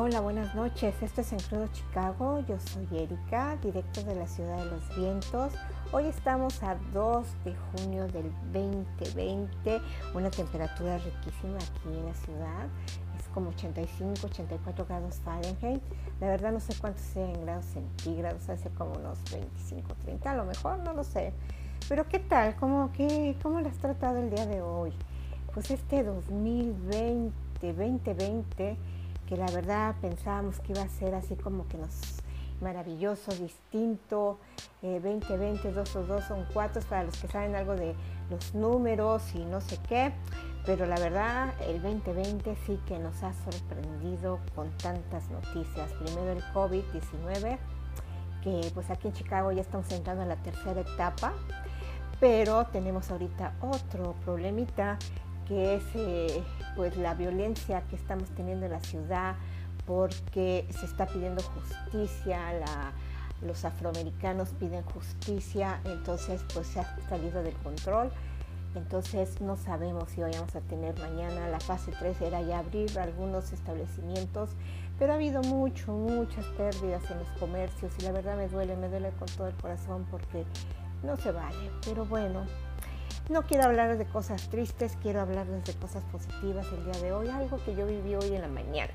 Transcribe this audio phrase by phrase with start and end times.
[0.00, 0.94] Hola, buenas noches.
[1.02, 2.38] Esto es en Crudo Chicago.
[2.46, 5.52] Yo soy Erika, directo de la Ciudad de los Vientos.
[5.90, 9.80] Hoy estamos a 2 de junio del 2020,
[10.14, 12.68] una temperatura riquísima aquí en la ciudad.
[13.18, 15.82] Es como 85, 84 grados Fahrenheit.
[16.20, 20.36] La verdad no sé cuántos sean en grados centígrados, hace como unos 25, 30, a
[20.36, 21.32] lo mejor, no lo sé.
[21.88, 22.54] Pero ¿qué tal?
[22.54, 24.92] ¿Cómo, qué, cómo lo has tratado el día de hoy?
[25.52, 28.76] Pues este 2020, 2020
[29.28, 32.22] que la verdad pensábamos que iba a ser así como que nos
[32.60, 34.38] maravilloso, distinto,
[34.82, 37.94] 2020, 2 o 2 son 4 para los que saben algo de
[38.30, 40.12] los números y no sé qué,
[40.66, 45.92] pero la verdad el 2020 sí que nos ha sorprendido con tantas noticias.
[45.92, 47.58] Primero el COVID-19,
[48.42, 51.34] que pues aquí en Chicago ya estamos entrando en la tercera etapa,
[52.18, 54.98] pero tenemos ahorita otro problemita
[55.46, 56.42] que es eh,
[56.78, 59.34] pues la violencia que estamos teniendo en la ciudad
[59.84, 62.38] porque se está pidiendo justicia,
[63.42, 68.12] los afroamericanos piden justicia, entonces pues se ha salido del control.
[68.76, 71.48] Entonces no sabemos si vayamos a tener mañana.
[71.48, 74.50] La fase 3 era ya abrir algunos establecimientos,
[75.00, 78.88] pero ha habido mucho, muchas pérdidas en los comercios y la verdad me duele, me
[78.88, 80.44] duele con todo el corazón porque
[81.02, 81.72] no se vale.
[81.84, 82.46] Pero bueno,
[83.28, 87.28] no quiero hablar de cosas tristes, quiero hablarles de cosas positivas el día de hoy,
[87.28, 88.92] algo que yo viví hoy en la mañana.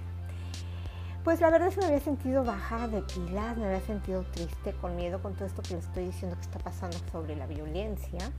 [1.23, 4.73] Pues la verdad es que me había sentido bajada de pilas, me había sentido triste,
[4.81, 8.31] con miedo con todo esto que les estoy diciendo que está pasando sobre la violencia.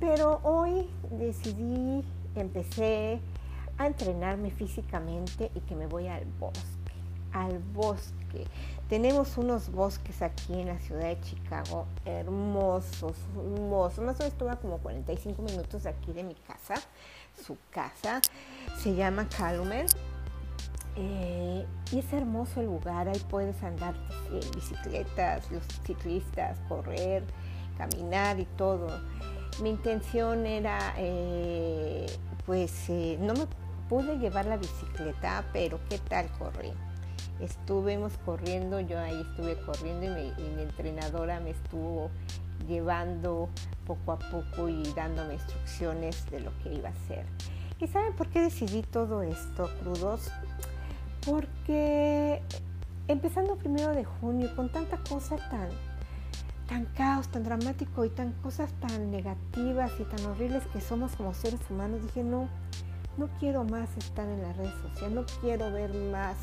[0.00, 3.20] Pero hoy decidí, empecé
[3.76, 6.92] a entrenarme físicamente y que me voy al bosque,
[7.32, 8.21] al bosque.
[8.88, 14.04] Tenemos unos bosques aquí en la ciudad de Chicago, hermosos, hermosos.
[14.04, 16.74] Más o menos toma como 45 minutos de aquí de mi casa,
[17.44, 18.20] su casa.
[18.78, 19.90] Se llama Calumet.
[20.96, 23.94] Eh, y es hermoso el lugar, ahí puedes andar
[24.54, 27.24] bicicletas, los ciclistas, correr,
[27.78, 28.88] caminar y todo.
[29.62, 32.06] Mi intención era, eh,
[32.44, 33.46] pues eh, no me
[33.88, 36.72] pude llevar la bicicleta, pero ¿qué tal corrí?
[37.40, 42.10] Estuvimos corriendo, yo ahí estuve corriendo y, mi entrenadora me estuvo
[42.68, 43.48] llevando
[43.86, 47.26] poco a poco y dándome instrucciones de lo que iba a hacer.
[47.80, 50.30] ¿Y saben por qué decidí todo esto, crudos?
[51.26, 52.42] Porque
[53.08, 55.68] empezando primero de junio, con tanta cosa tan,
[56.68, 61.34] tan caos, tan dramático y tan cosas tan negativas y tan horribles que somos como
[61.34, 62.48] seres humanos, dije, no,
[63.16, 66.36] no quiero más estar en las redes sociales, no quiero ver más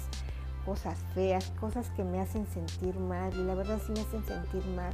[0.65, 4.65] cosas feas, cosas que me hacen sentir mal, y la verdad sí me hacen sentir
[4.75, 4.93] mal,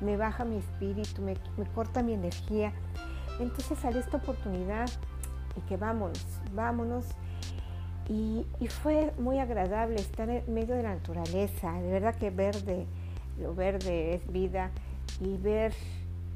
[0.00, 1.36] me baja mi espíritu, me,
[1.74, 2.72] corta mi energía.
[3.40, 4.88] Entonces salió esta oportunidad
[5.56, 6.24] y que vámonos,
[6.54, 7.06] vámonos.
[8.08, 8.44] Y,
[8.82, 12.86] fue muy agradable estar en medio de la naturaleza, de verdad que verde,
[13.40, 14.70] lo verde es vida
[15.20, 15.72] y ver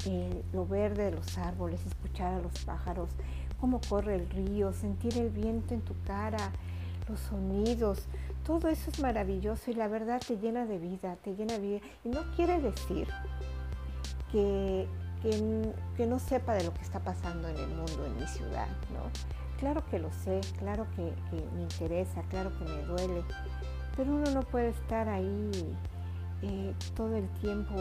[0.06, 3.10] eh, lo verde de los árboles, escuchar a los pájaros,
[3.60, 6.52] cómo corre el río, sentir el viento en tu cara,
[7.08, 8.06] los sonidos,
[8.46, 11.80] todo eso es maravilloso y la verdad te llena de vida, te llena de vida.
[12.04, 13.08] Y no quiere decir
[14.30, 14.86] que,
[15.96, 19.10] que, no sepa de lo que está pasando en el mundo, en mi ciudad, ¿no?
[19.58, 21.12] Claro que lo sé, claro que,
[21.54, 23.24] me interesa, claro que me duele,
[23.96, 25.50] pero uno no puede estar ahí
[26.42, 27.74] eh, todo el tiempo.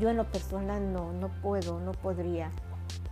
[0.00, 2.50] Yo en lo personal no, no puedo, no podría,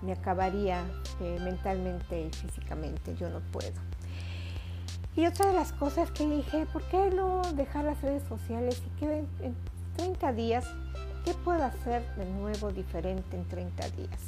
[0.00, 0.82] me acabaría
[1.20, 3.92] eh, mentalmente y físicamente, yo no puedo.
[5.14, 8.98] Y otra de las cosas que dije, ¿por qué no dejar las redes sociales y
[8.98, 9.54] que en
[9.96, 10.64] 30 días,
[11.24, 14.20] qué puedo hacer de nuevo diferente en 30 días?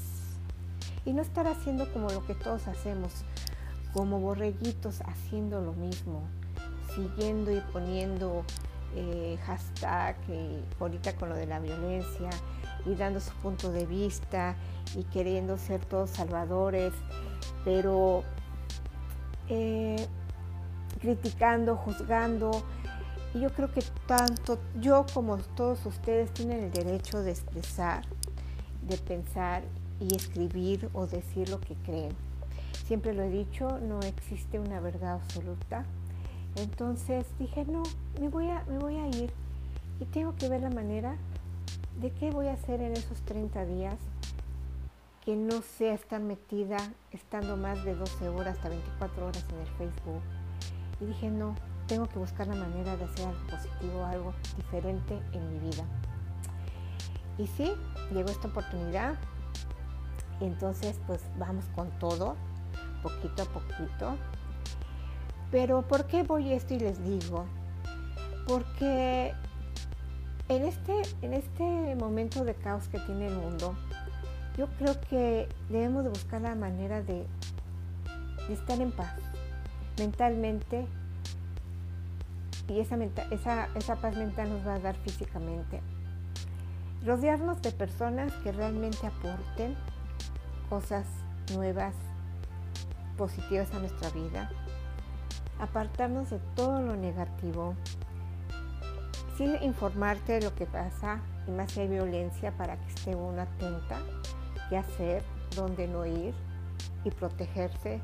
[1.07, 3.25] Y no estar haciendo como lo que todos hacemos,
[3.95, 6.23] como borreguitos haciendo lo mismo,
[6.95, 8.45] siguiendo y poniendo
[8.95, 12.31] eh, hashtag eh, ahorita con lo de la violencia
[12.87, 14.55] y dando su punto de vista
[14.95, 16.93] y queriendo ser todos salvadores,
[17.65, 18.23] pero
[19.49, 20.07] eh,
[21.05, 22.51] criticando, juzgando.
[23.35, 28.05] Y yo creo que tanto yo como todos ustedes tienen el derecho de expresar,
[28.89, 29.63] de pensar
[30.01, 32.13] y escribir o decir lo que creen.
[32.87, 35.85] Siempre lo he dicho, no existe una verdad absoluta.
[36.57, 37.83] Entonces dije, no,
[38.19, 39.31] me voy a, me voy a ir
[40.01, 41.17] y tengo que ver la manera
[42.01, 43.97] de qué voy a hacer en esos 30 días
[45.25, 46.77] que no sea estar metida
[47.11, 50.44] estando más de 12 horas hasta 24 horas en el Facebook
[51.01, 51.55] y dije, no,
[51.87, 55.85] tengo que buscar la manera de hacer algo positivo, algo diferente en mi vida.
[57.39, 57.73] Y sí,
[58.13, 59.17] llegó esta oportunidad.
[60.41, 62.37] Y entonces, pues vamos con todo,
[63.03, 64.17] poquito a poquito.
[65.51, 67.45] Pero ¿por qué voy esto y les digo?
[68.47, 69.33] Porque
[70.49, 73.77] en este, en este momento de caos que tiene el mundo,
[74.57, 77.27] yo creo que debemos de buscar la manera de,
[78.51, 79.15] estar en paz
[79.99, 80.87] mentalmente
[82.69, 82.97] y esa,
[83.31, 85.81] esa, esa paz mental nos va a dar físicamente.
[87.05, 89.77] Rodearnos de personas que realmente aporten
[90.71, 91.07] cosas
[91.55, 91.95] nuevas,
[93.19, 94.51] positivas a nuestra vida.
[95.61, 97.75] Apartarnos de todo lo negativo.
[99.37, 103.43] Sí informarte de lo que pasa y más si hay violencia para que esté uno
[103.43, 103.99] atenta,
[104.71, 105.23] qué hacer,
[105.55, 106.35] dónde no ir
[107.05, 108.01] y protegerse.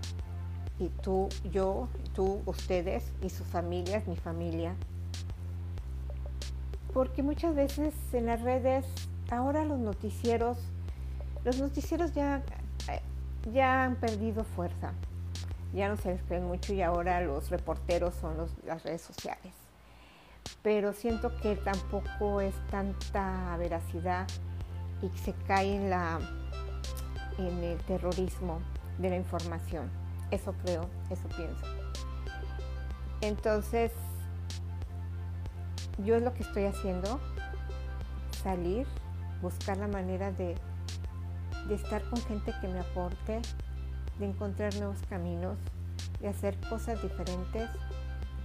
[0.80, 4.74] Y tú, yo, tú, ustedes y sus familias, mi familia.
[6.92, 8.84] Porque muchas veces en las redes,
[9.30, 10.58] ahora los noticieros,
[11.44, 12.42] los noticieros ya
[13.52, 14.92] ya han perdido fuerza.
[15.72, 18.36] Ya no se les creen mucho y ahora los reporteros son
[18.66, 19.54] las redes sociales.
[20.62, 24.26] Pero siento que tampoco es tanta veracidad
[25.02, 28.60] y se cae en, el terrorismo
[28.98, 29.88] de la información.
[30.30, 31.64] Eso creo, eso pienso.
[33.20, 33.92] Entonces,
[36.04, 37.20] yo es lo que estoy haciendo,
[38.42, 38.86] salir,
[39.42, 40.54] buscar la manera de
[41.68, 43.40] de estar con gente que me aporte,
[44.18, 45.56] de encontrar nuevos caminos,
[46.20, 47.68] de hacer cosas diferentes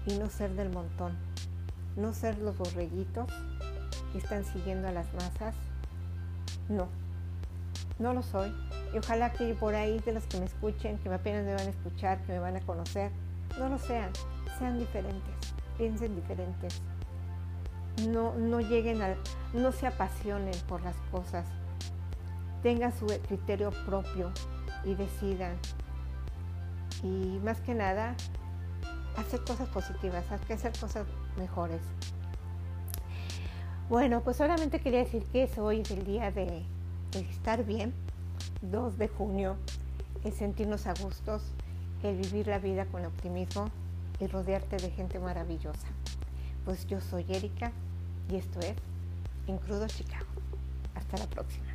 [0.06, 1.14] y no ser del montón,
[1.96, 3.28] no ser los borreguitos
[4.12, 5.56] que están siguiendo a las masas.
[6.70, 6.88] No,
[8.00, 8.54] no lo soy.
[8.94, 11.70] Y ojalá que por ahí de los que me escuchen, que apenas me van a
[11.70, 13.12] escuchar, que me van a conocer,
[13.58, 14.10] no lo sean,
[14.60, 16.82] sean diferentes, piensen diferentes.
[18.08, 19.16] No, no lleguen a,
[19.54, 21.48] no se apasionen por las cosas,
[22.62, 24.32] tengan su criterio propio
[24.84, 25.56] y decidan.
[27.04, 28.16] Y más que nada,
[29.18, 31.06] hacer cosas positivas, hacer cosas
[31.38, 31.82] mejores.
[33.88, 36.66] Bueno, pues solamente quería decir que hoy es el día de,
[37.20, 37.94] estar bien,
[38.62, 39.58] 2 de junio,
[40.24, 41.44] el sentirnos a gustos,
[42.04, 43.70] el vivir la vida con optimismo
[44.20, 45.88] y rodearte de gente maravillosa.
[46.66, 47.72] Pues yo soy Erika
[48.30, 48.76] y esto es
[49.48, 50.26] En Crudo Chicago.
[50.96, 51.75] Hasta la próxima.